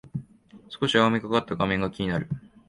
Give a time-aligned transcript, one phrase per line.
[0.69, 2.27] 少し青みがかった画面が気になる